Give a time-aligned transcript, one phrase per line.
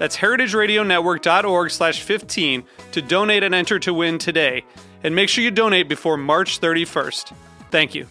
[0.00, 4.64] That's heritageradionetwork.org slash 15 to donate and enter to win today.
[5.04, 7.34] And make sure you donate before March 31st.
[7.70, 8.06] Thank you.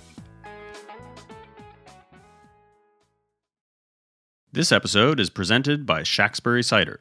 [4.52, 7.00] This episode is presented by Shaxbury Cider.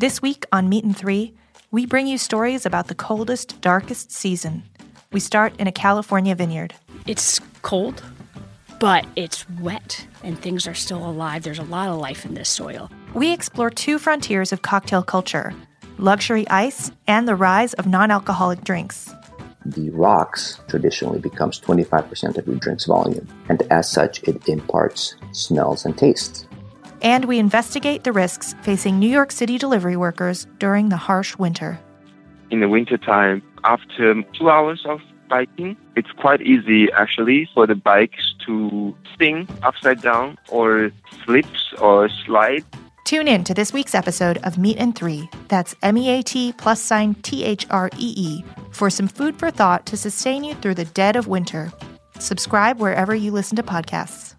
[0.00, 1.34] This week on Meat and Three,
[1.70, 4.64] we bring you stories about the coldest, darkest season.
[5.12, 6.74] We start in a California vineyard.
[7.06, 8.02] It's cold,
[8.82, 11.44] but it's wet and things are still alive.
[11.44, 12.90] There's a lot of life in this soil.
[13.14, 15.54] We explore two frontiers of cocktail culture
[15.98, 19.14] luxury ice and the rise of non alcoholic drinks.
[19.64, 25.84] The rocks traditionally becomes 25% of your drink's volume, and as such, it imparts smells
[25.84, 26.48] and tastes.
[27.02, 31.78] And we investigate the risks facing New York City delivery workers during the harsh winter.
[32.50, 34.98] In the wintertime, after two hours of
[35.32, 40.92] biking, it's quite easy actually for the bikes to spin upside down or
[41.24, 42.64] slips or slide.
[43.06, 45.28] Tune in to this week's episode of Meat and Three.
[45.48, 49.38] That's M E A T plus sign T H R E E for some food
[49.38, 51.72] for thought to sustain you through the dead of winter.
[52.18, 54.34] Subscribe wherever you listen to podcasts.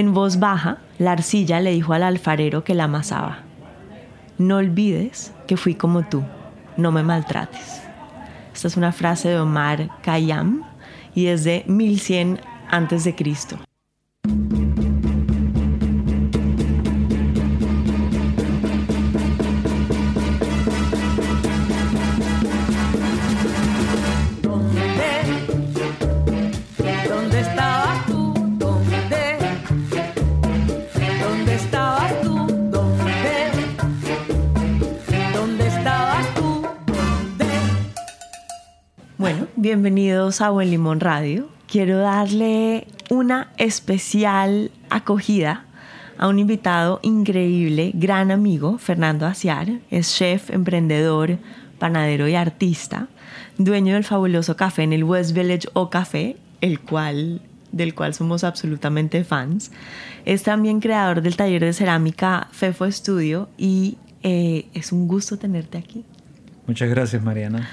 [0.00, 3.40] En voz baja, la arcilla le dijo al alfarero que la amasaba,
[4.38, 6.24] no olvides que fui como tú,
[6.78, 7.82] no me maltrates.
[8.54, 10.62] Esta es una frase de Omar Khayyam
[11.14, 12.40] y es de 1100
[12.70, 13.58] antes de Cristo.
[39.70, 41.48] Bienvenidos a Buen Limón Radio.
[41.68, 45.64] Quiero darle una especial acogida
[46.18, 49.68] a un invitado increíble, gran amigo, Fernando Aciar.
[49.88, 51.38] Es chef, emprendedor,
[51.78, 53.06] panadero y artista,
[53.58, 58.42] dueño del fabuloso café en el West Village O Café, el cual, del cual somos
[58.42, 59.70] absolutamente fans.
[60.24, 65.78] Es también creador del taller de cerámica Fefo Studio y eh, es un gusto tenerte
[65.78, 66.04] aquí.
[66.66, 67.68] Muchas gracias, Mariana.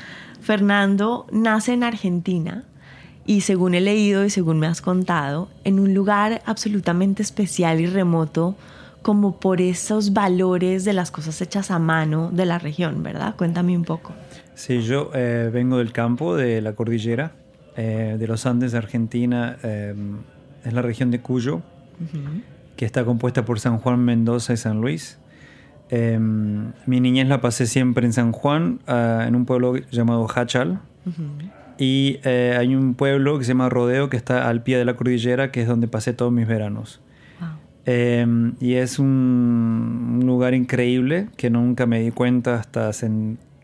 [0.48, 2.64] Fernando nace en Argentina
[3.26, 7.86] y según he leído y según me has contado, en un lugar absolutamente especial y
[7.86, 8.56] remoto
[9.02, 13.36] como por esos valores de las cosas hechas a mano de la región, ¿verdad?
[13.36, 14.14] Cuéntame un poco.
[14.54, 17.34] Sí, yo eh, vengo del campo, de la cordillera,
[17.76, 19.58] eh, de los Andes de Argentina.
[19.64, 19.94] eh,
[20.64, 21.62] es la región de Cuyo,
[22.78, 25.18] que está compuesta por San Juan, Mendoza y San Luis.
[25.90, 30.80] Eh, mi niñez la pasé siempre en San Juan, ah, en un pueblo llamado Hachal.
[31.78, 34.96] Y eh, hay un pueblo que se llama Rodeo, que está al pie de la
[34.96, 37.00] cordillera, que es donde pasé todos mis veranos.
[37.86, 38.26] Eh,
[38.60, 43.10] y es un, un lugar increíble que nunca me di cuenta hasta hace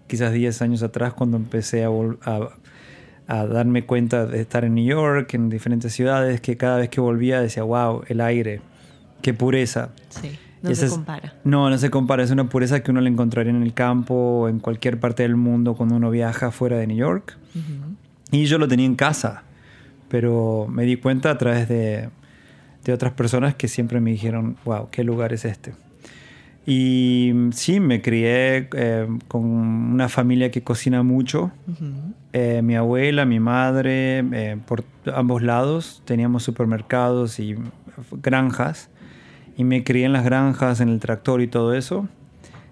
[0.08, 2.50] quizás 10 años atrás cuando empecé a, a,
[3.28, 7.02] a darme cuenta de estar en New York, en diferentes ciudades, que cada vez que
[7.02, 8.62] volvía decía, wow, el aire,
[9.22, 9.90] qué pureza.
[10.08, 11.34] Sí, no se es- compara.
[11.44, 12.24] No, no se compara.
[12.24, 15.76] Es una pureza que uno le encontraría en el campo en cualquier parte del mundo
[15.76, 17.38] cuando uno viaja fuera de New York.
[18.32, 19.44] Y yo lo tenía en casa,
[20.10, 22.10] pero me di cuenta a través de,
[22.84, 25.74] de otras personas que siempre me dijeron, wow, ¿qué lugar es este?
[26.66, 31.52] Y sí, me crié eh, con una familia que cocina mucho.
[32.32, 34.84] Eh, mi abuela, mi madre, eh, por
[35.14, 37.56] ambos lados teníamos supermercados y
[38.22, 38.90] granjas.
[39.58, 42.08] Y me crié en las granjas, en el tractor y todo eso.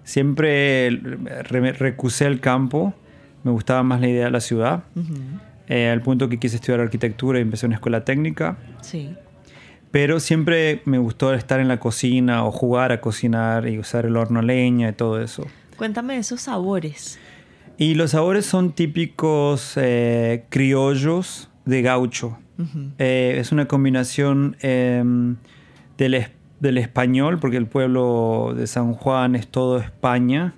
[0.04, 2.92] Siempre re- recusé el campo,
[3.44, 4.82] me gustaba más la idea de la ciudad,
[5.68, 8.56] eh, al punto que quise estudiar arquitectura y empecé una escuela técnica.
[8.80, 9.14] Sí.
[9.92, 14.16] Pero siempre me gustó estar en la cocina o jugar a cocinar y usar el
[14.16, 15.46] horno a leña y todo eso.
[15.76, 17.18] Cuéntame esos sabores.
[17.78, 22.38] Y los sabores son típicos eh, criollos de gaucho.
[22.98, 25.02] Eh, es una combinación eh,
[25.98, 26.26] del,
[26.62, 30.54] del español, porque el pueblo de San Juan es todo España,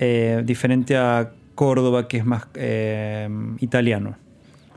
[0.00, 3.28] eh, diferente a Córdoba, que es más eh,
[3.60, 4.16] italiano,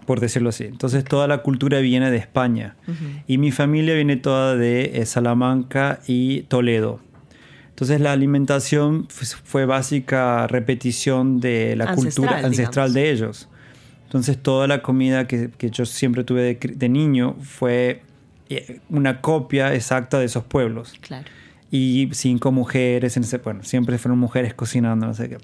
[0.05, 0.65] por decirlo así.
[0.65, 2.75] Entonces toda la cultura viene de España.
[3.25, 6.99] Y mi familia viene toda de eh, Salamanca y Toledo.
[7.69, 12.93] Entonces la alimentación fue básica repetición de la Ancestral, cultura ancestral digamos.
[12.93, 13.49] de ellos.
[14.03, 18.03] Entonces toda la comida que, que yo siempre tuve de, niño fue
[18.89, 20.93] una copia exacta de esos pueblos.
[21.01, 21.25] Claro.
[21.71, 25.37] Y cinco mujeres, en ese, bueno, siempre fueron mujeres cocinando, no sé qué.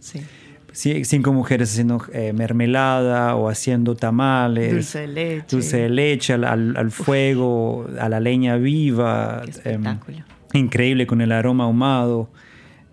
[0.74, 1.04] Sí.
[1.04, 4.72] Cinco mujeres haciendo eh, mermelada o haciendo tamales.
[4.72, 5.46] Dulce de leche.
[5.50, 9.42] Dulce de leche al, al- al fuego, a la leña viva.
[9.44, 10.18] Qué em, espectáculo.
[10.54, 12.30] increíble con el aroma ahumado.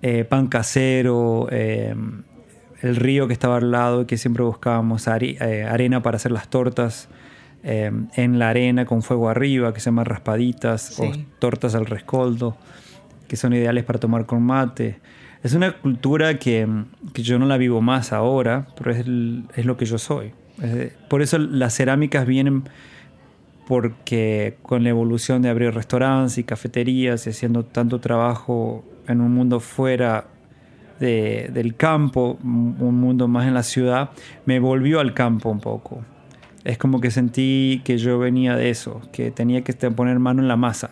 [0.03, 1.47] eh, pan casero.
[1.53, 2.23] em,
[2.83, 6.49] el río que estaba al lado que siempre buscábamos are- eh, arena para hacer las
[6.49, 7.09] tortas.
[7.69, 12.57] Em, en la arena con fuego arriba, que se llaman raspaditas o tortas al rescoldo,
[13.29, 14.99] que son ideales para tomar con mate.
[15.43, 16.67] Es una cultura que,
[17.13, 20.33] que yo no la vivo más ahora, pero es, el- es lo que yo soy.
[21.09, 22.65] Por eso las cerámicas vienen
[23.67, 29.33] porque con la evolución de abrir restaurantes y cafeterías y haciendo tanto trabajo en un
[29.35, 30.25] mundo fuera
[31.01, 34.11] de- del campo, un un mundo más en la ciudad,
[34.47, 36.03] me volvió al campo un poco.
[36.65, 40.49] Es como que sentí que yo venía de eso, que tenía que poner mano en
[40.49, 40.91] la masa.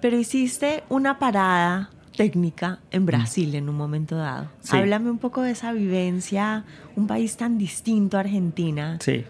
[0.00, 4.44] Pero hiciste una parada técnica en Brasil en un momento dado.
[4.44, 4.48] Mm.
[4.60, 4.76] Sí.
[4.76, 6.64] Háblame un poco de esa vivencia,
[6.96, 8.98] un país tan distinto a Argentina.
[9.00, 9.24] Sí.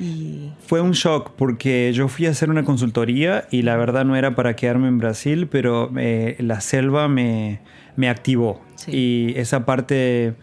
[0.00, 4.16] Y Fue un shock porque yo fui a hacer una consultoría y la verdad no
[4.16, 7.60] era para quedarme en Brasil, pero eh, la selva me,
[7.96, 8.62] me activó.
[8.76, 8.90] Sí.
[8.92, 10.34] Y esa parte,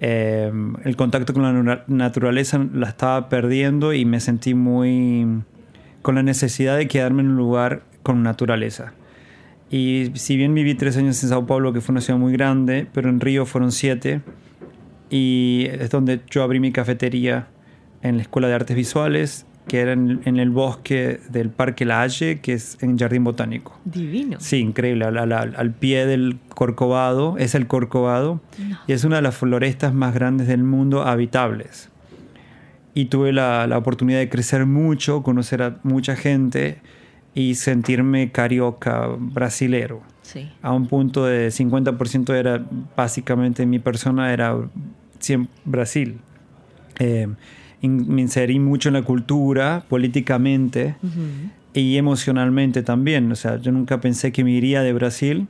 [0.00, 0.50] eh,
[0.84, 5.42] el contacto con la naturaleza la estaba perdiendo y me sentí muy
[6.02, 8.94] con la necesidad de quedarme en un lugar con naturaleza.
[9.70, 12.86] Y si bien viví tres años en Sao Paulo, que fue una ciudad muy grande,
[12.92, 14.20] pero en Río fueron siete,
[15.10, 17.48] y es donde yo abrí mi cafetería
[18.02, 22.02] en la Escuela de Artes Visuales, que era en, en el bosque del Parque La
[22.02, 23.78] Haye, que es en Jardín Botánico.
[23.84, 24.38] divino.
[24.40, 28.40] Sí, increíble, al, al- al pie del Corcovado, es el Corcovado,
[28.88, 31.88] y es una de las florestas más grandes del mundo habitables.
[32.94, 36.78] Y tuve la, la oportunidad de crecer mucho, conocer a mucha gente
[37.32, 40.50] y sentirme carioca, brasilero Sí.
[40.62, 42.60] a un punto de 50% era
[42.96, 44.56] básicamente mi persona era
[45.20, 46.18] 100 Brasil.
[46.98, 47.28] Eh,
[47.88, 50.96] me inserí mucho en la cultura, políticamente
[51.74, 53.30] y emocionalmente también.
[53.32, 55.48] O sea, yo nunca pensé que me iría de Brasil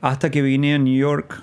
[0.00, 1.42] hasta que vine a New York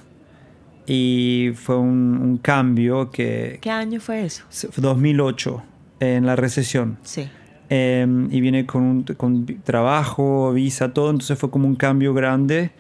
[0.86, 3.60] y fue un, un cambio que...
[3.62, 4.44] ¿Qué año fue eso?
[4.50, 5.64] fue 2008,
[6.00, 6.98] en la recesión.
[7.04, 7.30] Sí.
[7.70, 12.72] Eh, y vine con, un, con trabajo, visa, todo, entonces fue como un cambio grande.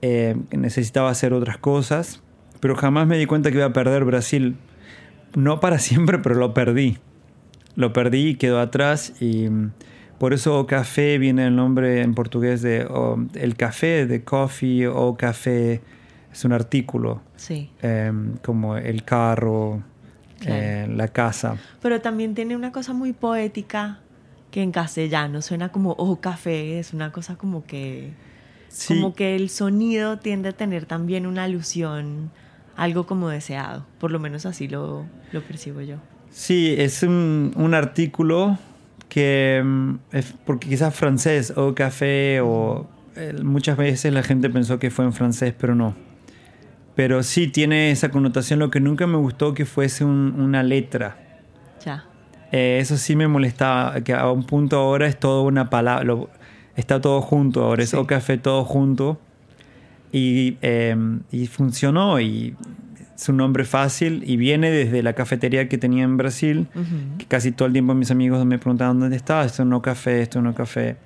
[0.00, 2.22] Eh, necesitaba hacer otras cosas,
[2.60, 4.56] pero jamás me di cuenta que iba a perder Brasil.
[5.34, 6.98] No para siempre, pero lo perdí.
[7.74, 9.72] Lo perdí y quedó atrás y mm,
[10.18, 14.86] por eso O Café viene el nombre en portugués de o, el café, de coffee
[14.86, 15.80] o café,
[16.32, 17.70] es un artículo, Sí.
[17.82, 18.12] eh,
[18.44, 19.82] como el carro,
[20.38, 20.54] Claro.
[20.62, 21.56] eh, la casa.
[21.80, 24.00] Pero también tiene una cosa muy poética
[24.50, 28.10] que en castellano suena como oh café, es una cosa como que
[28.68, 28.94] Sí.
[28.94, 32.30] como que el sonido tiende a tener también una alusión
[32.76, 35.96] algo como deseado, por lo menos así lo, lo percibo yo.
[36.30, 38.58] Sí, es un, un artículo
[39.08, 44.78] que, mm, es porque quizás francés o café o eh, muchas veces la gente pensó
[44.78, 45.94] que fue en francés, pero no.
[46.94, 51.16] Pero sí tiene esa connotación, lo que nunca me gustó que fuese un- una letra.
[51.84, 52.04] Ya.
[52.52, 56.30] Eh, eso sí me molestaba, que a un punto ahora es todo una palabra, lo-
[56.76, 57.96] está todo junto ahora, es Sí.
[57.96, 59.18] o café todo junto.
[60.12, 60.94] Y, eh,
[61.30, 62.54] y funcionó y
[63.22, 66.66] es un nombre fácil y viene desde la cafetería que tenía en Brasil,
[67.18, 70.42] que casi todo el tiempo mis amigos me preguntaban dónde estaba, esto no café, esto
[70.42, 70.96] no café.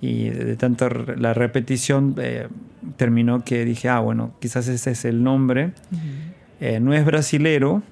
[0.00, 2.46] Y de tanta la repetición eh,
[2.96, 5.72] terminó que dije, ah, bueno, quizás ese es el nombre.
[6.60, 7.82] Eh, no es brasilero,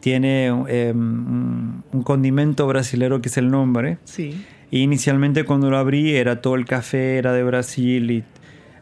[0.00, 3.98] tiene eh, un, un condimento brasilero que es el nombre.
[4.04, 4.42] Sí.
[4.70, 8.24] Y inicialmente cuando lo abrí era todo el café, era de Brasil y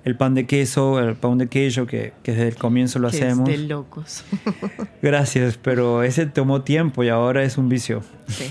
[0.06, 3.16] el pan de queso, el pan de queso, que, que desde el comienzo lo Que
[3.16, 3.48] hacemos.
[3.48, 4.24] Es de locos.
[5.02, 8.02] Gracias, pero ese tomó tiempo y ahora es un vicio.
[8.28, 8.48] sí,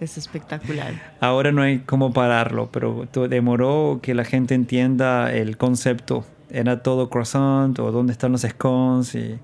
[0.00, 0.94] es espectacular.
[1.20, 6.24] Ahora no hay cómo pararlo, pero demoró que la gente entienda el concepto.
[6.48, 9.38] Era todo croissant o dónde están los scones y,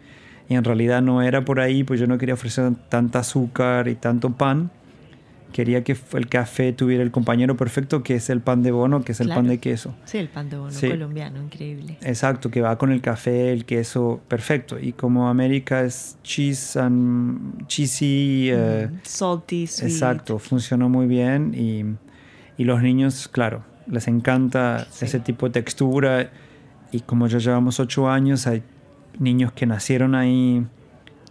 [0.48, 3.96] y en realidad no era por ahí, pues yo no quería ofrecer tanta azúcar y
[3.96, 4.70] tanto pan.
[5.52, 9.12] Quería que el café tuviera el compañero perfecto, que es el pan de bono, que
[9.12, 9.40] es el Claro.
[9.40, 9.94] pan de queso.
[10.04, 10.88] Sí, el pan de bono Sí.
[10.88, 11.96] colombiano, increíble.
[12.02, 14.78] Exacto, que va con el café, el queso, perfecto.
[14.78, 19.90] Y como América es cheese and cheesy, eh, Mm, Salty, sweet.
[19.90, 21.84] exacto, funcionó muy bien y,
[22.60, 25.06] y los niños, claro, les encanta Sí.
[25.06, 26.30] ese tipo de textura.
[26.92, 28.62] Y como ya llevamos ocho años, hay
[29.18, 30.64] niños que nacieron ahí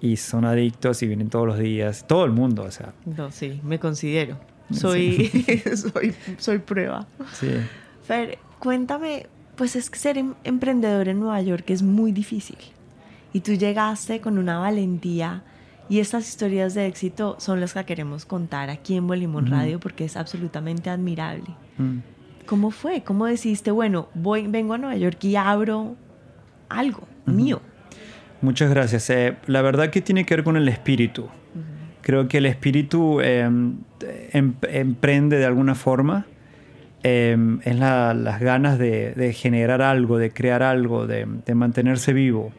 [0.01, 3.59] y son adictos y vienen todos los días, todo el mundo, o sea, No, sí,
[3.63, 4.37] me considero.
[4.71, 5.27] Soy,
[5.75, 7.07] soy, soy prueba.
[7.33, 7.49] sí.
[8.03, 12.57] Fer, cuéntame, pues es que ser em- emprendedor en Nueva York es muy difícil.
[13.33, 15.43] Y tú llegaste con una valentía
[15.89, 19.53] y estas historias de éxito son las que queremos contar aquí en Bolimón Ujú.
[19.53, 21.45] Radio porque es absolutamente admirable.
[21.77, 21.97] Mm.
[22.45, 23.03] ¿Cómo fue?
[23.03, 25.95] ¿Cómo decidiste, bueno, voy, vengo a Nueva York y abro
[26.69, 27.61] algo mío?
[28.41, 29.09] Muchas gracias.
[29.09, 31.27] Eh, la verdad que tiene que ver con el espíritu.
[32.01, 36.25] Creo que el espíritu eh, em- emprende de alguna forma.
[37.03, 42.13] Eh, es la- las ganas de, de generar algo, de crear algo, de, de mantenerse
[42.13, 42.51] vivo.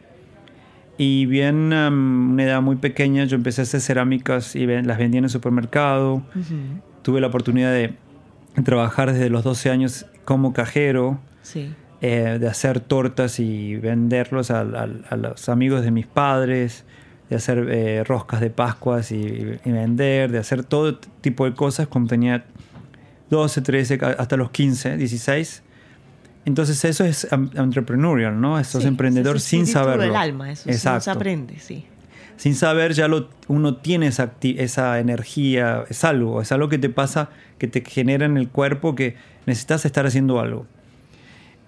[0.97, 4.97] Y bien, um, una edad muy pequeña, yo empecé a hacer cerámicas y ven- las
[4.99, 6.15] vendía en el supermercado.
[6.35, 6.55] Ujú.
[7.01, 7.93] Tuve la oportunidad de
[8.63, 11.73] trabajar desde los 12 años como cajero Sí.
[12.01, 16.83] Eh, de hacer tortas y venderlos a, a- a los amigos de mis padres,
[17.29, 21.87] de hacer eh, roscas de Pascuas y, y vender, de hacer todo tipo de cosas
[21.87, 22.43] cuando tenía
[23.29, 25.63] 12, 13, ca- hasta los 15, 16.
[26.43, 28.59] Entonces eso es entrepreneurial, ¿no?
[28.59, 30.01] Eso es emprendedor sin saberlo.
[30.03, 31.11] del alma, eso no se Exacto.
[31.11, 31.85] aprende, sí.
[32.35, 36.89] Sin saber ya lo, uno tiene esa, esa energía, es algo, es algo que te
[36.89, 37.29] pasa,
[37.59, 39.15] que te genera en el cuerpo que
[39.45, 40.65] necesitas estar haciendo algo.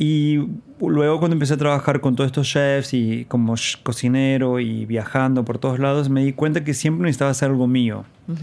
[0.05, 0.45] Y
[0.81, 5.60] luego cuando empecé a trabajar con todos estos chefs y como cocinero y viajando por
[5.60, 8.39] todos lados, me di cuenta que siempre necesitaba hacer algo mío, Ujú.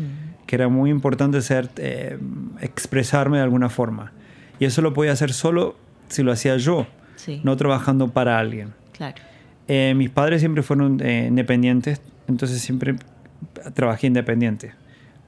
[0.47, 2.19] que era muy importante ser, eh,
[2.63, 4.13] expresarme de alguna forma.
[4.59, 5.77] Y eso lo podía hacer solo
[6.09, 6.87] si lo hacía yo,
[7.17, 8.69] Sí, no trabajando para alguien.
[8.97, 9.17] claro.
[9.69, 12.97] Eh, mis padres siempre fueron eh, independientes, entonces siempre
[13.75, 14.73] trabajé independiente.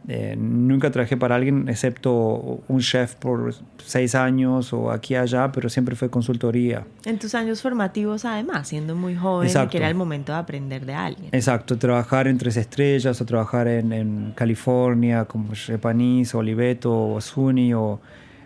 [0.09, 5.53] Eh, nunca trabajé para alguien excepto un chef por seis años o aquí y allá,
[5.53, 6.85] pero siempre fue consultoría.
[7.05, 9.71] En tus años formativos, además, siendo muy joven, Exacto.
[9.71, 11.29] que era el momento de aprender de alguien.
[11.33, 16.93] Exacto, trabajar en Tres Estrellas o trabajar en, en California como Chef Panis o Oliveto
[16.93, 18.01] o Zuni o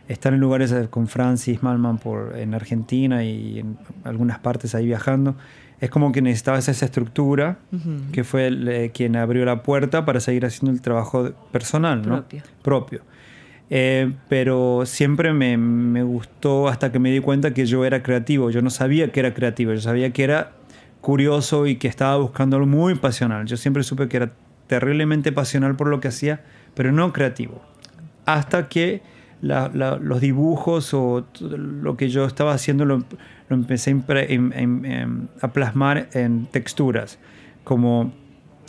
[0.08, 4.86] estar en lugares eh, con Francis Malman por, en Argentina y en algunas partes ahí
[4.86, 5.36] viajando.
[5.80, 8.10] Es como que necesitabas esa estructura Ujú.
[8.12, 12.16] que fue el, eh, quien abrió la puerta para seguir haciendo el trabajo personal, ¿no?
[12.16, 12.42] Propio.
[12.62, 13.00] Propio.
[13.68, 18.50] Eh, pero siempre me, me gustó hasta que me di cuenta que yo era creativo.
[18.50, 20.52] Yo no sabía que era creativo, yo sabía que era
[21.00, 23.44] curioso y que estaba buscando algo muy pasional.
[23.46, 24.32] Yo siempre supe que era
[24.68, 26.42] terriblemente pasional por lo que hacía,
[26.74, 27.62] pero no creativo.
[28.24, 29.02] Hasta que
[29.42, 32.98] la- la- los dibujos o lo que yo estaba haciendo lo,
[33.48, 37.18] lo empecé a, em- em- em, a plasmar en texturas,
[37.64, 38.12] como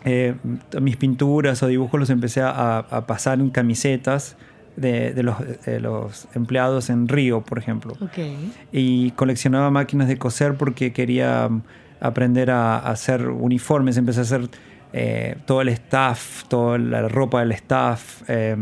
[0.05, 0.35] eh,
[0.79, 4.37] mis pinturas o dibujos los empecé a, a pasar en camisetas
[4.75, 8.19] de, de los, de los empleados en Río, por ejemplo Ok.
[8.71, 11.61] y coleccionaba máquinas de coser porque quería mm,
[11.99, 13.97] aprender a, a hacer uniformes.
[13.97, 14.49] Empecé a hacer
[14.93, 18.55] eh, todo el staff, toda la ropa del staff, eh,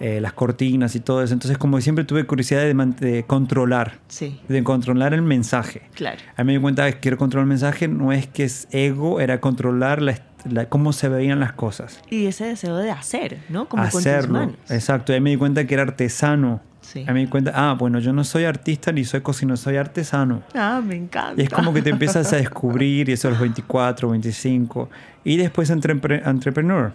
[0.00, 1.32] eh, las cortinas y todo eso.
[1.34, 5.82] Entonces, como siempre tuve curiosidad de, controlar, Sí, de controlar el mensaje.
[5.94, 6.18] claro.
[6.36, 9.20] A mí me di cuenta que quiero controlar el mensaje, no es que es ego,
[9.20, 10.18] era controlar la,
[10.50, 12.00] la- cómo se veían las cosas.
[12.10, 13.68] Y ese deseo de hacer, ¿no?
[13.68, 14.32] Como con tus Hacerlo.
[14.40, 14.54] manos.
[14.68, 15.12] Exacto.
[15.12, 16.60] Y ahí me di cuenta que era artesano.
[16.80, 16.98] Sí.
[17.08, 20.42] Ahí me di cuenta, ah, bueno, yo no soy artista ni soy cocinero, soy artesano.
[20.54, 21.40] Ah, me encanta.
[21.40, 24.90] Y es como que te empiezas a descubrir, y eso a los 24, 25.
[25.24, 26.92] Y después entrepre- entrepreneur.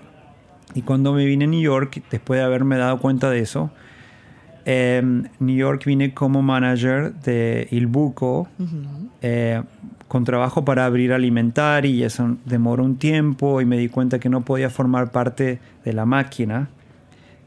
[0.76, 3.72] Y cuando me vine a New York, después de haberme dado cuenta de eso,
[4.66, 9.10] en New York vine como manager de Il Buco, Ujú.
[9.22, 9.64] eh,
[10.08, 14.30] con trabajo para abrir alimentar y eso demoró un tiempo y me di cuenta que
[14.30, 16.70] no podía formar parte de la máquina,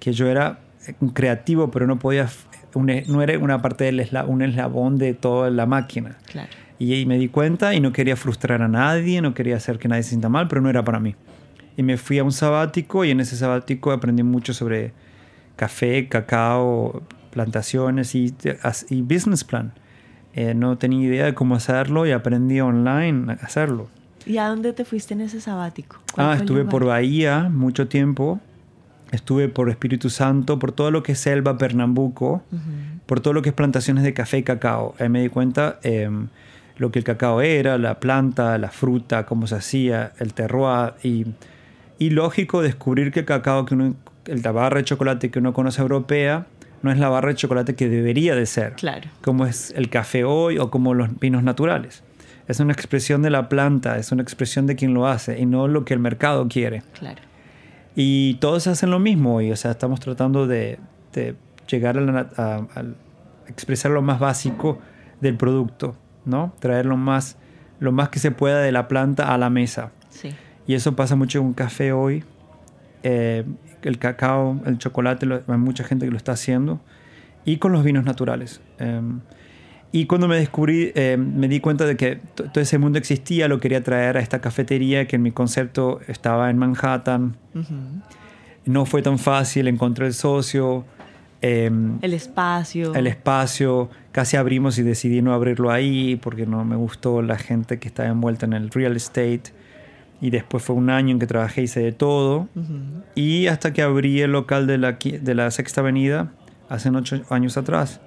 [0.01, 0.59] que yo era
[1.01, 2.29] un creativo, pero no podía,
[2.75, 6.19] un e- no era una parte del esla- un eslabón de toda la máquina.
[6.27, 6.49] Claro.
[6.79, 9.87] Y, y me di cuenta y no quería frustrar a nadie, no quería hacer que
[9.89, 11.15] nadie se sienta mal, pero no era para mí.
[11.77, 14.93] Y me fui a un sabático y en ese sabático aprendí mucho sobre
[15.57, 18.35] café, cacao, plantaciones y,
[18.91, 19.73] y business plan.
[20.35, 23.89] Eh, no tenía idea de cómo hacerlo y aprendí online a hacerlo.
[24.25, 25.97] ¿Y a dónde te fuiste en ese sabático?
[26.15, 26.85] ¿Cuál Ah, estuve por?
[26.85, 28.41] Bahía mucho tiempo.
[29.11, 32.43] Estuve por Espíritu Santo, por todo lo que es selva, Pernambuco,
[33.05, 34.95] por todo lo que es plantaciones de café y cacao.
[34.99, 36.29] Ahí me di cuenta em,
[36.79, 40.95] lo que el cacao era, la planta, la fruta, cómo se hacía, el terroir.
[41.03, 41.27] Y,
[41.99, 43.95] y lógico descubrir que el cacao, que uno,
[44.27, 46.47] el- la barra de chocolate que uno conoce europea,
[46.83, 48.73] no es la barra de chocolate que debería de ser.
[48.75, 49.09] Claro.
[49.23, 52.03] Como es el café hoy o como los vinos naturales.
[52.49, 55.69] Es una expresión de la planta, es una expresión de quien lo hace y no
[55.69, 56.83] lo que el mercado quiere.
[56.99, 57.21] Claro.
[57.95, 60.79] Y todos hacen lo mismo hoy, o sea, estamos tratando de,
[61.13, 61.37] de
[61.69, 62.67] llegar a, la
[63.47, 64.79] expresar lo más básico
[65.21, 66.55] del producto, ¿no?
[66.59, 67.37] Traer lo más,
[67.81, 69.93] lo más que se pueda de la planta a la mesa.
[70.11, 70.31] Sí.
[70.67, 72.25] Y eso pasa mucho con café hoy.
[73.03, 73.45] Eh,
[73.83, 76.81] el cacao, el chocolate, lo- hay mucha gente que lo está haciendo.
[77.45, 78.61] Y con los vinos naturales.
[78.79, 79.01] Eh,
[79.91, 83.49] y cuando me descubrí, eh, me di cuenta de que to- todo ese mundo existía,
[83.49, 87.37] lo quería traer a esta cafetería que en mi concepto estaba en Manhattan.
[88.65, 90.85] No fue tan fácil, encontré el socio.
[91.45, 91.69] eh,
[92.03, 92.95] El espacio.
[92.95, 97.81] el espacio, casi abrimos y decidí no abrirlo ahí porque no me gustó la gente
[97.81, 99.43] que estaba envuelta en el real estate.
[100.23, 102.49] Y después fue un año en que trabajé y hice de todo.
[103.15, 106.33] Y hasta que abrí el local de la, de la Sexta Avenida,
[106.71, 108.01] hace ocho años atrás.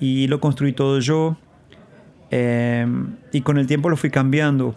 [0.00, 1.36] Y lo construí todo yo.
[2.30, 2.86] eh,
[3.32, 4.74] y con el tiempo lo fui cambiando.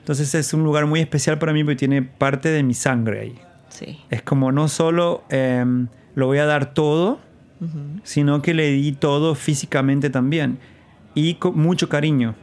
[0.00, 3.34] Entonces es un lugar muy especial para mí porque tiene parte de mi sangre ahí.
[3.68, 3.98] Sí.
[4.10, 5.64] Es como no solo eh,
[6.14, 7.20] lo voy a dar todo,
[8.02, 10.58] sino que le di todo físicamente también
[11.14, 12.34] y con mucho cariño.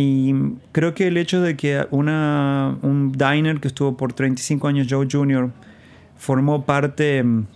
[0.00, 0.32] Y
[0.72, 5.08] creo que el hecho de que una, un diner que estuvo por 35 años, Joe
[5.10, 5.50] Jr.,
[6.16, 7.46] formó parte mm,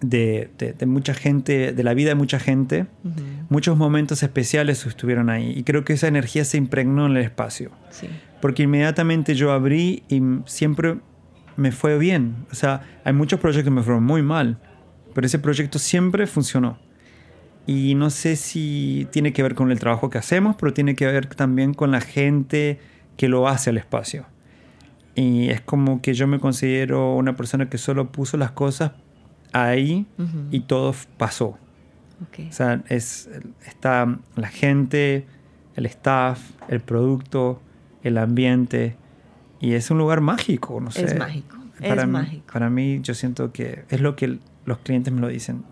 [0.00, 3.14] de, de- de mucha gente, de la vida de mucha gente, Ujú.
[3.48, 5.52] muchos momentos especiales estuvieron ahí.
[5.56, 7.70] Y creo que esa energía se impregnó en el espacio.
[7.90, 8.08] Sí.
[8.40, 10.96] Porque inmediatamente yo abrí y siempre
[11.56, 12.34] me fue bien.
[12.50, 14.58] O sea, hay muchos proyectos que me fueron muy mal,
[15.14, 16.76] pero ese proyecto siempre funcionó.
[17.66, 21.06] Y no sé si tiene que ver con el trabajo que hacemos, pero tiene que
[21.06, 22.78] ver también con la gente
[23.16, 24.26] que lo hace al espacio.
[25.14, 28.92] Y es como que yo me considero una persona que solo puso las cosas
[29.52, 30.48] ahí Ujú.
[30.50, 31.56] y todo pasó.
[32.22, 32.48] Ok.
[32.48, 33.30] O sea, es,
[33.64, 35.26] está la gente,
[35.76, 37.62] el staff, el producto,
[38.02, 38.96] el ambiente.
[39.60, 41.04] Y es un lugar mágico, no sé.
[41.04, 41.56] Es mágico.
[41.80, 42.52] Para es mí, mágico.
[42.52, 45.64] Para mí, yo siento que es lo que los clientes me lo dicen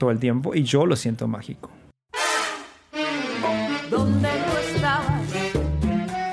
[0.00, 1.70] todo el tiempo y yo lo siento mágico.
[3.88, 5.32] ¿Dónde tú estabas,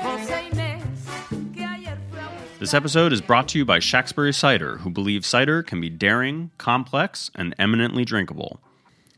[0.02, 0.82] José Inés?
[1.54, 4.90] Que ayer fue a buscar- This episode is brought to you by Shaxbury Cider, who
[4.90, 8.58] believe cider can be daring, complex, and eminently drinkable.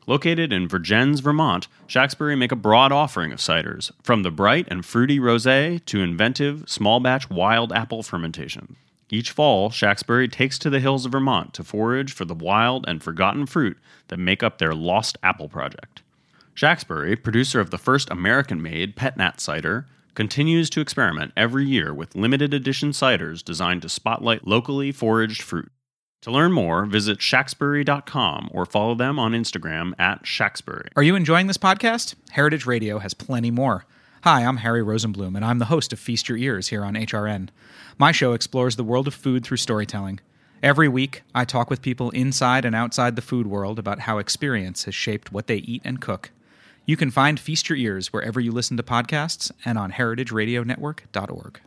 [0.07, 4.85] Located in Vergennes, Vermont, Shaxbury make a broad offering of ciders, from the bright and
[4.85, 8.77] fruity rosé to inventive, small batch wild apple fermentation.
[9.13, 13.03] Each fall, Shaxbury takes to the hills of Vermont to forage for the wild and
[13.03, 13.77] forgotten fruit
[14.09, 16.03] that make up their Lost Apple Project.
[16.55, 22.15] Shaxbury, producer of the first American made Petnat cider, continues to experiment every year with
[22.15, 25.73] limited edition ciders designed to spotlight locally foraged fruit.
[26.23, 30.89] To learn more, visit shaxbury.com or follow them on Instagram at Shaxbury.
[30.95, 32.15] Are you enjoying this podcast?
[32.31, 33.87] Heritage Radio has plenty more.
[34.23, 37.49] Hi, I'm Harry Rosenblum, and I'm the host of Feast Your Ears here on HRN.
[37.97, 40.21] My show explores the world of food through storytelling.
[40.63, 44.85] Every week, I talk with people inside and outside the food world about how experience
[44.85, 46.33] has shaped what they eat and cook.
[46.85, 51.61] You can find Feast Your Ears wherever you listen to podcasts and on heritageradionetwork.org.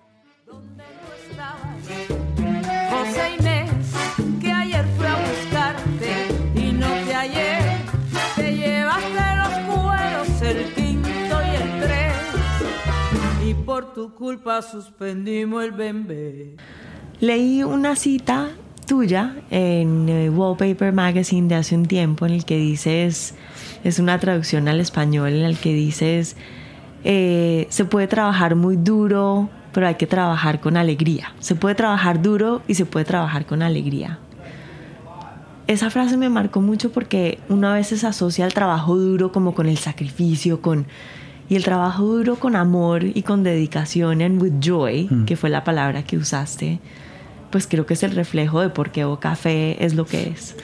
[13.74, 16.58] por tu culpa suspendimos el bembé.
[17.20, 18.52] Leí una cita
[18.86, 23.34] tuya en eh, Wallpaper Magazine de hace un tiempo en el que dices,
[23.84, 26.36] es una traducción al español en el que dices,
[27.04, 31.34] eh, se puede trabajar muy duro, pero hay que trabajar con alegría.
[31.40, 34.20] Se puede trabajar duro y se puede trabajar con alegría.
[35.66, 39.68] Esa frase me marcó mucho porque uno a veces asocia el trabajo duro como con
[39.68, 40.86] el sacrificio, con
[41.50, 45.64] y el trabajo duro con amor y con dedicación en with joy, que fue la
[45.64, 46.80] palabra que usaste,
[47.52, 50.56] pues creo que es el reflejo de por qué Café es lo que es.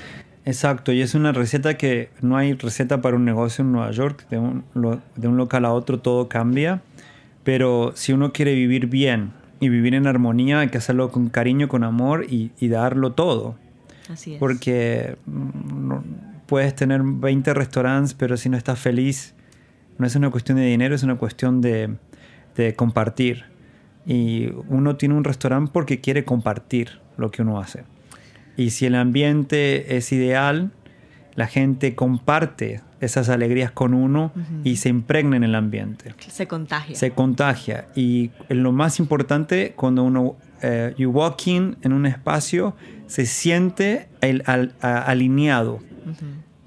[0.46, 4.26] Exacto, y es una receta que no hay receta para un negocio en Nueva York.
[4.30, 6.82] De un, lo- de un local a otro todo cambia.
[7.44, 11.68] Pero si uno quiere vivir bien y vivir en armonía, hay que hacerlo con cariño,
[11.68, 13.56] con amor y, y darlo todo.
[14.12, 14.40] Así es.
[14.40, 16.04] Porque mm, no-
[16.48, 19.36] puedes tener 20 restaurantes, pero si no estás feliz,
[20.00, 21.96] No es una cuestión de dinero, es una cuestión de,
[22.56, 23.46] de compartir.
[24.08, 27.84] Y uno tiene un restaurante porque quiere compartir lo que uno hace.
[28.58, 30.72] Y si el ambiente es ideal,
[31.36, 34.32] la gente comparte esas alegrías con uno
[34.66, 36.14] y se impregna en el ambiente.
[36.32, 36.96] Se contagia.
[36.96, 37.88] Se contagia.
[37.96, 42.76] Y lo más importante, cuando uno, eh, you walk in en un espacio,
[43.08, 45.80] se siente el- al- a- alineado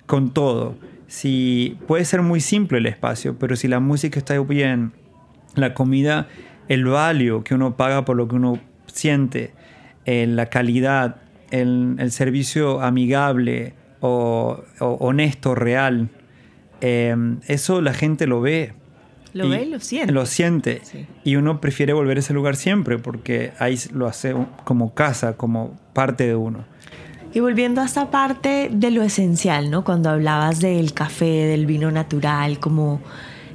[0.06, 0.76] con todo.
[1.12, 4.92] Si, puede ser muy simple el espacio, pero si la música está bien,
[5.54, 6.26] la comida,
[6.68, 9.52] el value que uno paga por lo que uno siente,
[10.06, 11.16] eh, la calidad,
[11.50, 16.08] el, el servicio amigable o, o honesto, real,
[16.80, 17.14] eh,
[17.46, 18.72] eso la gente lo ve.
[19.34, 20.14] Lo ve y lo siente.
[20.14, 20.80] Lo siente.
[20.82, 21.06] Sí.
[21.24, 25.78] Y uno prefiere volver a ese lugar siempre porque ahí lo hace como casa, como
[25.92, 26.64] parte de uno.
[27.34, 29.84] Y volviendo a esta parte de lo esencial, ¿no?
[29.84, 33.00] Cuando hablabas del café, del vino natural, como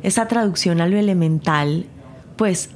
[0.04, 1.86] esa traducción a lo elemental,
[2.38, 2.72] pues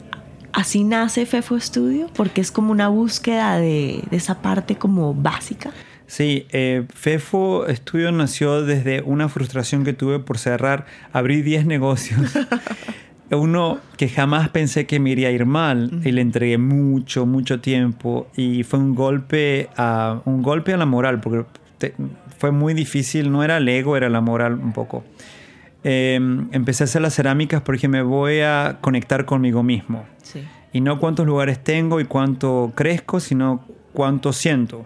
[0.54, 5.72] así nace Fefo Studio, porque es como una búsqueda de, de esa parte como básica.
[6.12, 12.34] Sí, eh, FEFO Studio nació desde una frustración que tuve por cerrar, abrí 10 negocios.
[13.32, 17.62] Uno que jamás pensé que me iría a ir mal y le entregué mucho, mucho
[17.62, 21.46] tiempo y fue un golpe a, un golpe a la moral porque
[21.78, 21.94] te-
[22.38, 25.04] fue muy difícil, no era el ego, era la moral un poco.
[25.84, 26.15] Eh,
[26.52, 30.44] empecé a hacer las cerámicas porque me voy a conectar conmigo mismo Sí.
[30.74, 33.63] y no cuántos lugares tengo y cuánto crezco, sino
[33.94, 34.86] cuánto siento.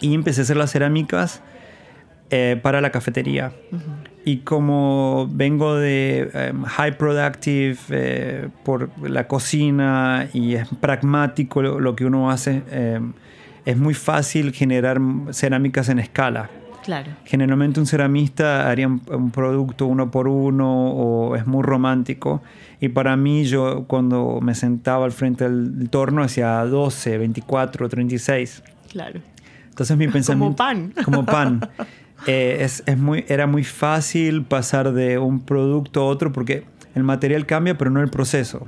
[0.00, 1.42] Y empecé a hacer las cerámicas
[2.30, 3.52] eh, para la cafetería.
[4.28, 11.80] Y como vengo de em, high productive eh, por la cocina y es pragmático lo,
[11.80, 13.14] lo que uno hace, em,
[13.64, 16.50] es muy fácil generar cerámicas en escala.
[16.84, 17.10] Claro.
[17.24, 22.42] Generalmente un ceramista haría un, un producto uno por uno o es muy romántico.
[22.82, 28.62] Y para mí yo cuando me sentaba al frente del torno hacía 12, 24, 36.
[28.92, 29.20] Claro.
[29.70, 30.54] Entonces mi pensamiento...
[30.54, 30.92] pan.
[31.02, 31.66] Como pan.
[32.26, 37.04] Eh, es, es muy, era muy fácil pasar de un producto a otro porque el
[37.04, 38.66] material cambia pero no el proceso.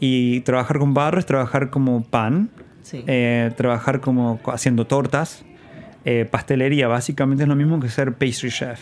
[0.00, 2.50] Y trabajar con barro es trabajar como pan,
[2.82, 3.02] Sí.
[3.06, 5.44] eh, trabajar como co- haciendo tortas,
[6.04, 8.78] eh, pastelería, básicamente es lo mismo que ser pastry chef.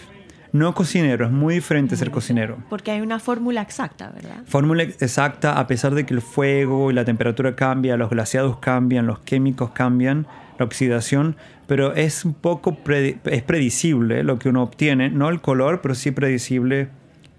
[0.53, 2.59] No cocinero, es muy diferente ser cocinero.
[2.69, 4.43] Porque hay una fórmula exacta, ¿verdad?
[4.45, 9.07] Fórmula exacta, a pesar de que el fuego y la temperatura cambia, los glaciados cambian,
[9.07, 10.27] los químicos cambian,
[10.59, 11.37] la oxidación,
[11.73, 15.95] pero es un poco predi- es predecible lo que uno obtiene, no el color, pero
[15.95, 16.89] sí predecible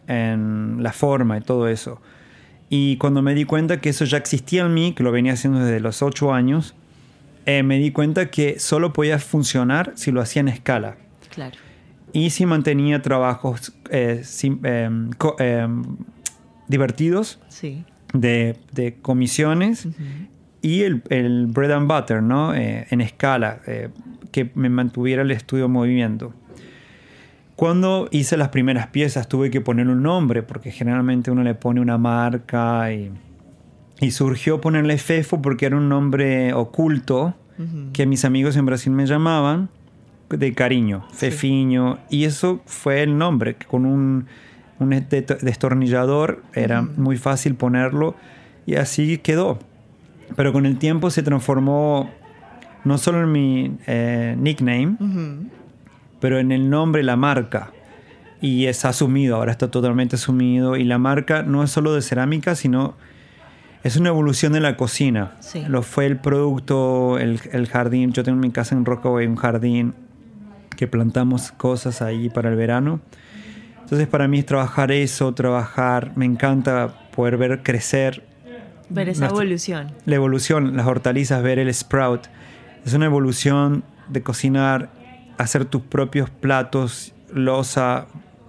[0.07, 2.01] en la forma y todo eso.
[2.67, 5.59] Y cuando me di cuenta que eso ya existía en mí, que lo venía haciendo
[5.59, 6.73] desde los 8 años,
[7.45, 10.95] eh, me di cuenta que solo podía funcionar si lo hacía en escala
[11.29, 11.55] Claro.
[12.11, 14.23] y si mantenía trabajos eh,
[15.19, 15.83] co- em,
[16.67, 17.83] divertidos Sí.
[18.13, 19.87] de, de comisiones
[20.63, 22.55] y el, el bread and butter, ¿no?
[22.55, 23.89] Eh, en escala, eh,
[24.33, 26.33] que me mantuviera el estudio en movimiento.
[27.55, 31.79] Cuando hice las primeras piezas tuve que poner un nombre, porque generalmente uno le pone
[31.79, 33.11] una marca y,
[34.01, 37.35] y surgió ponerle Fefo porque era un nombre oculto
[37.93, 39.69] que mis amigos en Brasil me llamaban
[40.29, 44.25] de cariño, Fefiño, y eso fue el nombre, que con un,
[44.79, 48.15] destornillador era muy fácil ponerlo
[48.65, 49.59] y así quedó.
[50.35, 52.09] Pero con el tiempo se transformó
[52.83, 54.97] no solo en mi eh, nickname,
[56.19, 57.71] pero en el nombre, la marca.
[58.41, 60.75] Y es asumido, ahora está totalmente asumido.
[60.75, 62.95] Y la marca no es solo de cerámica, sino
[63.83, 65.31] es una evolución de la cocina.
[65.39, 65.63] Sí.
[65.67, 68.11] Lo fue el producto, el, el jardín.
[68.11, 69.93] Yo tengo en mi casa en Rockaway un jardín
[70.75, 72.99] que plantamos cosas ahí para el verano.
[73.81, 78.23] Entonces para mí es trabajar eso, trabajar, me encanta poder ver crecer
[78.89, 79.87] Ver esa Nuestra- evolución.
[80.05, 82.27] la evolución, las hortalizas, ver el sprout.
[82.85, 84.89] Es una evolución de cocinar,
[85.37, 88.07] hacer tus propios platos, losa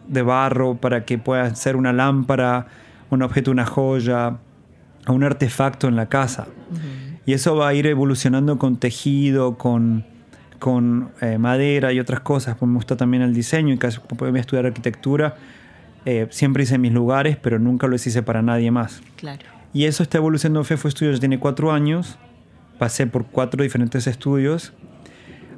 [0.08, 2.66] de barro para que puedan ser una lámpara,
[3.10, 4.38] un objeto, una joya,
[5.06, 6.46] un artefacto en la casa.
[7.26, 10.04] Y eso va a ir evolucionando con tejido, con,
[10.58, 12.56] con eh, madera y otras cosas.
[12.56, 15.36] Pues me gusta también el diseño y casi voy a estudiar arquitectura.
[16.04, 19.00] Eh, siempre hice mis lugares, pero nunca los hice para nadie más.
[19.16, 19.42] Claro.
[19.72, 20.62] Y eso está evolucionando.
[20.64, 22.18] Fefo Studios ya tiene cuatro años.
[22.78, 24.72] Pasé por cuatro diferentes estudios.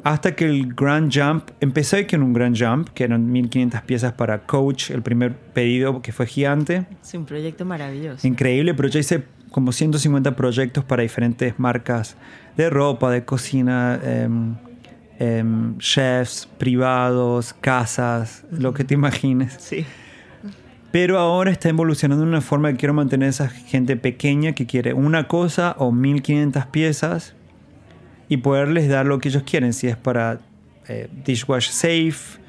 [0.04, 4.46] Hasta que el Grand Jump, empecé con un Grand Jump, que eran 1500 piezas para
[4.46, 6.86] Coach, el primer pedido que fue gigante.
[7.02, 8.24] Es un proyecto maravilloso.
[8.24, 12.16] Increíble, pero ya hice como 150 proyectos para diferentes marcas
[12.56, 14.54] de ropa, de cocina, em,
[15.18, 19.56] em, chefs privados, casas, lo que te imagines.
[19.58, 19.84] Sí.
[20.96, 24.64] Pero ahora está evolucionando de una forma que quiero mantener a esa gente pequeña que
[24.64, 27.34] quiere una cosa o 1500 piezas
[28.30, 30.38] y poderles dar lo que ellos quieren, si es para
[30.88, 32.40] eh, dishwash safe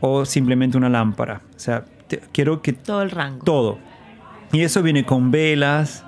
[0.00, 1.42] o simplemente una lámpara.
[1.54, 3.44] O sea, te- quiero que Todo el rango.
[3.44, 3.78] todo.
[4.50, 6.04] Y eso viene con velas,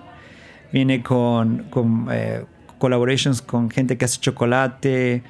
[0.73, 2.45] viene con, con, eh,
[2.79, 5.23] collaborations con gente que hace chocolate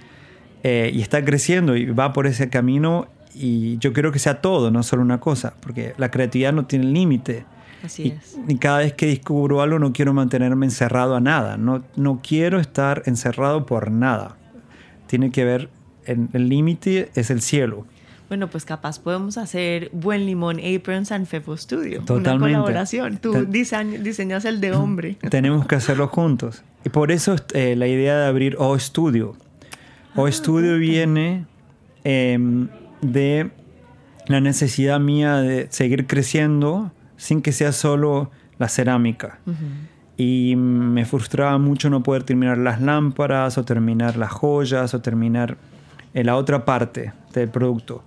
[0.63, 4.71] eh, y está creciendo y va por ese camino y yo quiero que sea todo,
[4.71, 7.45] no solo una cosa, porque la creatividad no tiene límite.
[7.83, 8.39] Así Y, es.
[8.49, 12.59] y cada vez que descubro algo no quiero mantenerme encerrado a nada, no, no quiero
[12.61, 14.37] estar encerrado por nada.
[15.07, 15.69] Tiene que ver,
[16.07, 17.87] en- el límite es el cielo.
[18.29, 22.01] Bueno, pues capaz podemos hacer Buen Limón Aprons and Fefo Studio.
[22.01, 22.31] Totalmente.
[22.31, 23.19] Una colaboración.
[23.19, 25.19] Tú Ten- diseñ- diseñas el de hombre.
[25.31, 26.63] Tenemos que hacerlo juntos.
[26.87, 29.37] Y por eso eh, la idea de abrir O Studio.
[30.17, 31.45] O Studio viene
[32.05, 32.69] em,
[33.13, 33.51] de
[34.27, 39.39] la necesidad mía de seguir creciendo sin que sea solo la cerámica.
[40.17, 45.57] Y me frustraba mucho no poder terminar las lámparas o terminar las joyas o terminar
[46.15, 48.05] en la otra parte del producto.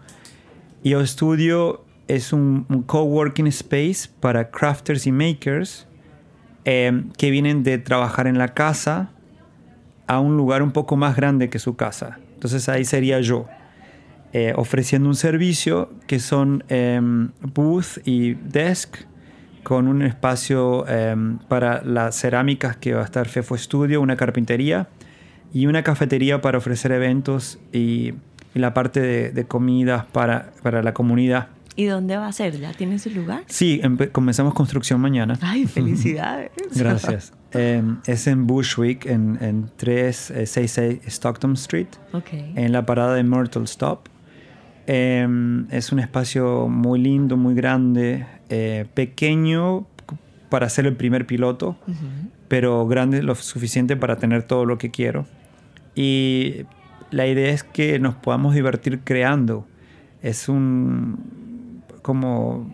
[0.84, 5.88] Y O Studio es un, un coworking space para crafters y makers
[6.64, 9.10] eh, que vienen de trabajar en la casa
[10.06, 12.20] a un lugar un poco más grande que su casa.
[12.34, 13.48] Entonces ahí sería yo,
[14.40, 18.98] eh, ofreciendo un servicio que son em, booth y desk
[19.64, 24.90] con un espacio em, para las cerámicas que va a estar Fefo Studio, una carpintería
[25.52, 28.14] y una cafetería para ofrecer eventos y,
[28.54, 31.48] y la parte de, de comidas para, para la comunidad.
[31.76, 32.60] ¿Y dónde va a ser?
[32.60, 33.42] ¿Ya tienes el lugar?
[33.48, 35.40] Sí, comenzamos construcción mañana.
[35.42, 36.52] Ay, felicidades.
[36.76, 37.34] Gracias.
[37.54, 42.30] Eh, es en Bushwick, en, en 366 Stockton Street, ok.
[42.34, 44.10] en la parada de Myrtle Stop.
[44.88, 45.28] Eh,
[45.72, 49.86] es un espacio muy lindo, muy grande, eh, pequeño
[50.50, 51.76] para ser el primer piloto,
[52.48, 55.26] pero grande lo suficiente para tener todo lo que quiero.
[55.94, 56.66] Y
[57.12, 59.68] la idea es que nos podamos divertir creando.
[60.22, 62.74] Es un como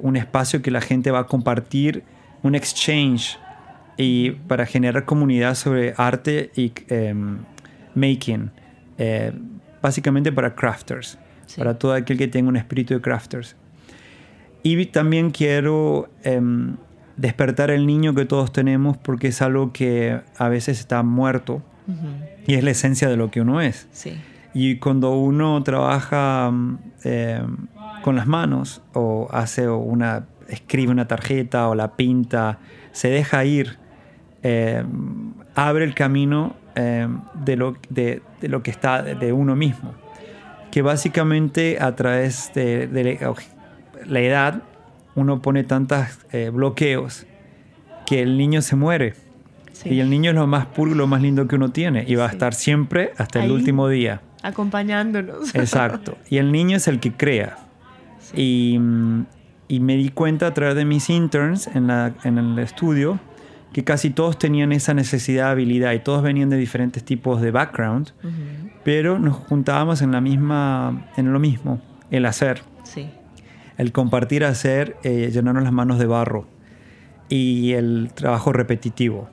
[0.00, 2.02] un espacio que la gente va a compartir,
[2.42, 3.38] un exchange
[3.96, 7.38] y para generar comunidad sobre arte y em,
[7.94, 8.50] making,
[8.98, 9.32] eh,
[9.80, 11.58] básicamente para crafters, Sí.
[11.58, 13.56] para todo aquel que tenga un espíritu de crafters.
[14.62, 16.76] Y también quiero em,
[17.16, 21.62] despertar el niño que todos tenemos porque es algo que a veces está muerto
[22.46, 23.86] y es la esencia de lo que uno es.
[23.92, 24.14] Sí.
[24.54, 26.50] Y cuando uno trabaja
[27.02, 27.42] eh,
[28.02, 32.58] con las manos o hace una, escribe una tarjeta o la pinta,
[32.92, 33.78] se deja ir,
[34.42, 34.82] eh,
[35.54, 39.92] abre el camino eh, de, lo, de, de lo que está de uno mismo.
[40.74, 43.16] Que básicamente a través de, de
[44.06, 44.62] la edad
[45.14, 46.04] uno pone tantos
[46.52, 47.26] bloqueos
[48.06, 49.14] que el niño se muere.
[49.72, 49.90] Sí.
[49.90, 52.04] Y el niño es lo más puro y lo más lindo que uno tiene.
[52.08, 54.20] Y va a estar siempre hasta el último día.
[54.42, 55.54] Acompañándonos.
[55.54, 56.16] Exacto.
[56.28, 57.56] Y el niño es el que crea.
[58.34, 59.26] Y, mm,
[59.68, 63.20] y me di cuenta a través de mis interns en, la- en el estudio
[63.72, 68.10] que casi todos tenían esa necesidad, habilidad y todos venían de diferentes tipos de background,
[68.22, 68.63] Ujú.
[68.84, 73.08] Pero nos juntábamos en la misma, en lo mismo, el hacer, Sí.
[73.78, 76.46] el compartir hacer, eh, llenarnos las manos de barro
[77.28, 79.28] y el trabajo repetitivo.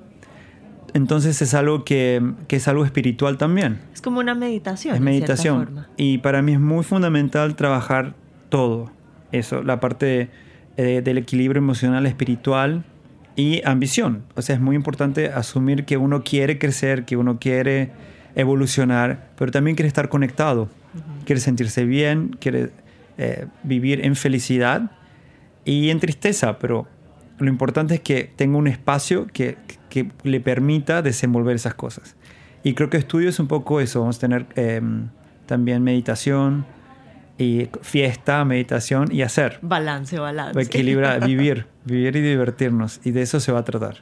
[0.94, 3.80] Entonces es algo que, que es algo espiritual también.
[3.94, 4.96] Es como una meditación.
[4.96, 5.66] Es meditación.
[5.66, 5.88] forma.
[5.98, 8.14] Y para mí es muy fundamental trabajar
[8.50, 8.92] todo.
[9.32, 10.30] Eso, la parte
[10.78, 12.84] eh, del equilibrio emocional, espiritual
[13.38, 14.24] y ambición.
[14.36, 17.92] O sea, es muy importante asumir que uno quiere crecer, que uno quiere
[18.36, 20.70] evolucionar, pero también quiere estar conectado.
[21.26, 22.72] Quiere sentirse bien, quiere
[23.18, 24.92] eh, vivir en felicidad
[25.64, 26.88] y en tristeza, pero
[27.40, 29.58] lo importante es que tenga un espacio que,
[29.90, 32.16] que le permita desenvolver esas cosas.
[32.64, 34.02] Y creo que estudio es un poco eso.
[34.02, 34.82] Vamos a tener eh,
[35.46, 36.66] también meditación
[37.38, 39.60] y fiesta, meditación y hacer.
[39.62, 40.62] Balance, balance.
[40.62, 43.02] Equilibrar, vivir, vivir y divertirnos.
[43.04, 43.98] Y de eso se va a tratar.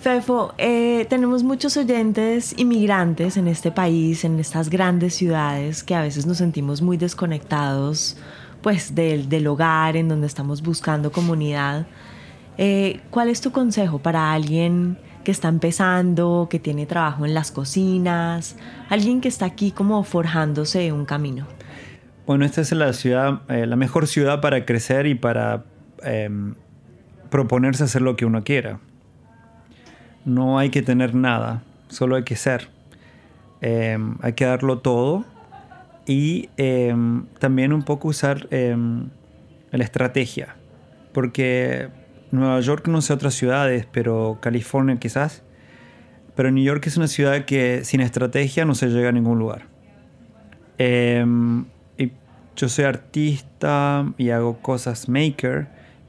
[0.00, 6.02] Fefo, eh, tenemos muchos oyentes inmigrantes en este país, en estas grandes ciudades, que a
[6.02, 8.16] veces nos sentimos muy desconectados
[8.62, 11.86] pues del, hogar en donde estamos buscando comunidad.
[12.58, 17.50] Eh, ¿Cuál es tu consejo para alguien que está empezando, que tiene trabajo en las
[17.50, 18.56] cocinas,
[18.88, 21.46] alguien que está aquí como forjándose un camino?
[22.26, 25.64] Bueno, esta es la ciudad, eh, la mejor ciudad para crecer y para
[26.04, 26.28] eh,
[27.30, 28.80] proponerse hacer lo que uno quiera.
[30.28, 32.68] No hay que tener nada, solo hay que ser.
[33.62, 35.24] Eh, hay que darlo todo
[36.06, 36.94] y eh,
[37.38, 38.76] también un poco usar eh,
[39.72, 40.54] la estrategia.
[41.12, 41.88] porque
[42.30, 45.42] Nueva York no sé otras ciudades, pero California quizás.
[46.36, 49.62] Pero New York es una ciudad que sin estrategia no se llega a ningún lugar.
[50.76, 51.64] Em,
[52.54, 55.68] yo soy artista y hago cosas maker,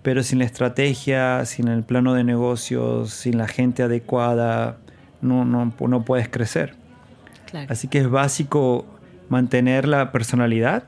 [0.10, 4.80] pero sin la estrategia, sin el plano de negocios, sin la gente adecuada,
[5.22, 6.74] no, no, no puedes crecer.
[7.46, 7.68] Claro.
[7.70, 8.88] Así que es básico
[9.30, 10.86] mantener la personalidad,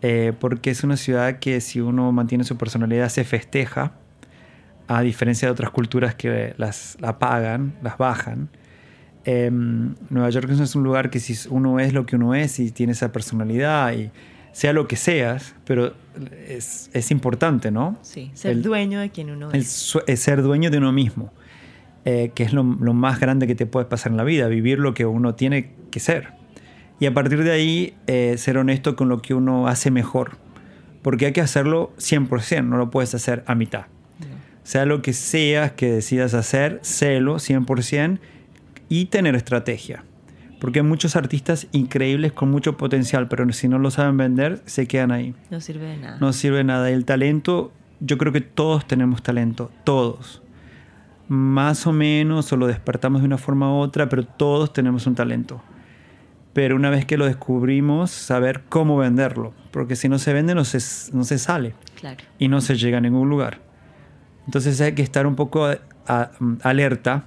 [0.00, 3.94] eh, porque es una ciudad que si uno mantiene su personalidad se festeja,
[4.86, 8.48] a diferencia de otras culturas que las apagan, las bajan.
[9.24, 12.70] Em, Nueva York es un lugar que si uno es lo que uno es y
[12.70, 14.12] tiene esa personalidad y
[14.52, 15.94] sea lo que seas, pero
[16.48, 17.98] es, es importante, ¿no?
[18.02, 19.68] Sí, ser El- dueño de quien uno el es.
[19.70, 21.32] su- es ser dueño de uno mismo,
[22.04, 24.78] eh, que es lo, lo más grande que te puede pasar en la vida, vivir
[24.78, 26.28] lo que uno tiene que ser.
[26.98, 30.36] Y a partir de ahí, eh, ser honesto con lo que uno hace mejor,
[31.02, 33.86] porque hay que hacerlo 100%, no lo puedes hacer a mitad.
[34.62, 38.18] Sea lo que seas que decidas hacer, sélo 100%
[38.90, 40.04] y tener estrategia.
[40.60, 44.86] Porque hay muchos artistas increíbles con mucho potencial, pero si no lo saben vender, se
[44.86, 46.18] quedan ahí No sirve de nada.
[46.20, 46.90] no sirve de nada.
[46.90, 50.42] Y el talento, yo creo que todos tenemos talento, todos.
[51.28, 55.14] Más o menos, o lo despertamos de una forma u otra, pero todos tenemos un
[55.14, 55.62] talento.
[56.52, 59.54] Pero una vez que lo descubrimos, saber cómo venderlo.
[59.70, 60.78] Porque si no se vende, no se,
[61.16, 62.16] no se sale Claro.
[62.38, 63.60] y no se llega a ningún lugar.
[64.46, 66.32] Entonces hay que estar un poco a- a-
[66.64, 67.22] alerta a,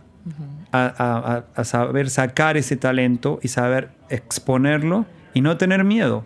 [0.77, 6.25] a- a- a saber sacar ese talento y saber exponerlo y no tener miedo.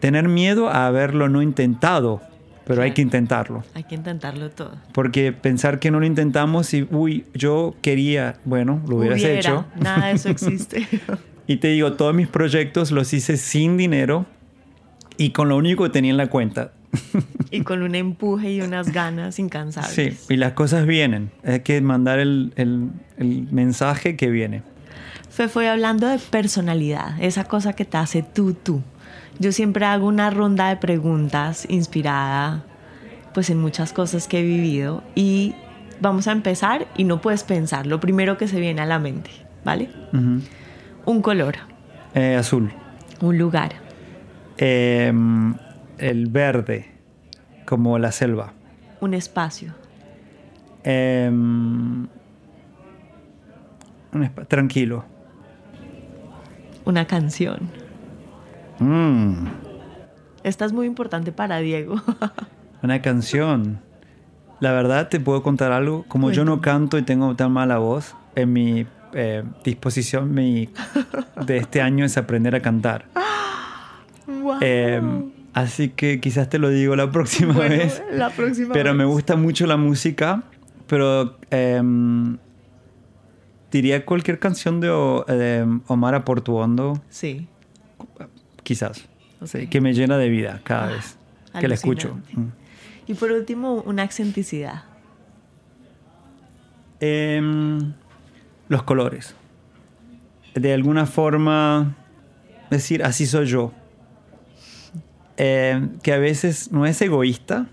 [0.00, 2.20] Tener miedo a haberlo no intentado,
[2.66, 3.64] pero hay que intentarlo.
[3.74, 4.72] Hay que intentarlo todo.
[4.92, 9.64] Porque pensar que no lo intentamos y, uy, yo quería, bueno, lo hubieras Hubiera, hecho.
[9.80, 10.86] Nada de eso existe.
[11.46, 14.26] Y te digo, todos mis proyectos los hice sin dinero
[15.16, 16.72] y con lo único que tenía en la cuenta.
[17.50, 19.92] y con un empuje y unas ganas incansables.
[19.92, 21.30] Sí, y las cosas vienen.
[21.44, 24.62] Hay que mandar el, el- el mensaje que viene.
[25.30, 28.82] Fe fue hablando de personalidad, esa cosa que te hace tú, tú.
[29.38, 32.64] Yo siempre hago una ronda de preguntas inspirada
[33.34, 35.54] pues en muchas cosas que he vivido y
[36.00, 39.30] vamos a empezar y no puedes pensar lo primero que se viene a la mente,
[39.64, 39.90] ¿vale?
[40.12, 40.40] Ujú.
[41.04, 41.54] Un color,
[42.14, 42.70] Eh, azul.
[43.20, 43.74] un lugar,
[44.56, 45.54] Em,
[45.98, 46.86] el verde,
[47.66, 48.52] como la selva.
[49.00, 49.74] un espacio,
[50.84, 52.02] Em,
[54.12, 55.04] un espa- tranquilo.
[56.84, 57.68] una canción.
[58.78, 59.46] Mm,
[60.44, 61.96] Esta es muy importante para Diego.
[62.82, 63.80] una canción.
[64.60, 66.04] La verdad, te puedo contar algo.
[66.08, 70.68] Como yo no canto y tengo tan mala voz, en mi eh, disposición mi-
[71.46, 73.04] de este año es aprender a cantar.
[74.26, 75.32] Wow.
[75.52, 78.02] Así que quizás te lo digo la próxima Bueno, vez.
[78.12, 80.42] la próxima Pero me gusta mucho la música,
[80.86, 82.36] pero em,
[83.70, 84.90] diría cualquier canción de,
[85.86, 87.48] Omar Aportuondo, Sí.
[88.62, 89.08] quizás,
[89.44, 89.68] sí, Ok.
[89.70, 91.16] que me llena de vida cada vez
[91.58, 92.18] que la escucho.
[92.34, 92.46] Mm.
[93.06, 94.84] Y por último, una accenticidad.
[97.00, 97.92] Em,
[98.68, 99.34] los colores.
[100.54, 101.94] De alguna forma,
[102.70, 103.72] decir, así soy yo.
[105.40, 107.68] Em, que a veces no es egoísta,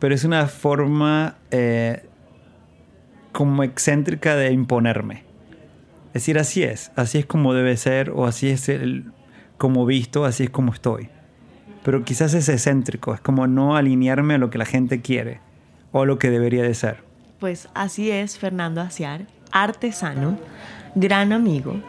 [0.00, 2.04] pero es una forma eh,
[3.30, 5.22] como excéntrica de imponerme.
[6.12, 9.12] Decir, así es, así es como debe ser, o así es el,
[9.58, 11.08] como visto, así es como estoy.
[11.84, 15.38] Pero quizás es excéntrico, es como no alinearme a lo que la gente quiere
[15.92, 17.04] o a lo que debería de ser.
[17.38, 20.36] Pues así es Fernando Aciar, artesano,
[20.96, 21.80] gran amigo,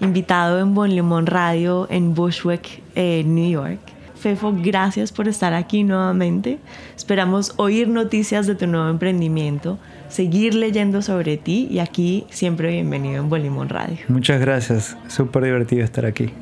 [0.00, 3.93] invitado en Bon Limón Radio en Bushwick, eh, New York.
[4.24, 6.58] Fefo, gracias por estar aquí nuevamente.
[6.96, 13.22] Esperamos oír noticias de tu nuevo emprendimiento, seguir leyendo sobre ti y aquí siempre bienvenido
[13.22, 13.98] en Bon Limón Radio.
[14.08, 16.32] Muchas gracias, súper divertido estar aquí.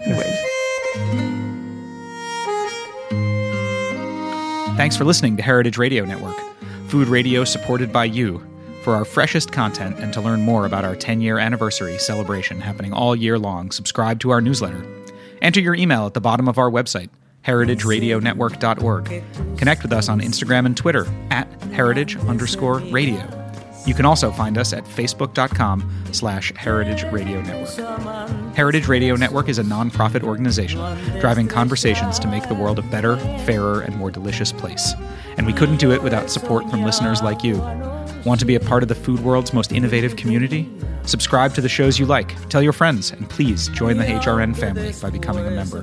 [4.76, 6.38] Thanks for listening to Heritage Radio Network,
[6.86, 8.40] food radio supported by you.
[8.84, 12.92] For our freshest content and to learn more about our 10 year anniversary celebration happening
[12.92, 14.86] all year long, subscribe to our newsletter.
[15.40, 17.10] Enter your email at the bottom of our website,
[17.44, 19.58] heritageradionetwork.org.
[19.58, 23.38] Connect with us on Instagram and Twitter at heritage underscore radio.
[23.84, 28.54] You can also find us at facebook.com slash heritage radio network.
[28.54, 30.78] Heritage Radio Network is a nonprofit organization
[31.20, 34.94] driving conversations to make the world a better, fairer, and more delicious place.
[35.36, 37.60] And we couldn't do it without support from listeners like you.
[38.24, 40.70] Want to be a part of the food world's most innovative community?
[41.04, 44.92] Subscribe to the shows you like, tell your friends, and please join the HRN family
[45.02, 45.82] by becoming a member.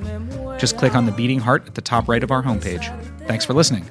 [0.58, 2.88] Just click on the beating heart at the top right of our homepage.
[3.28, 3.90] Thanks for listening.